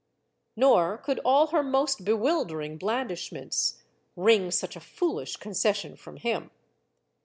[0.55, 3.83] Nor could all her most bewildering blandishments
[4.15, 6.49] wring such a foolish concession from him.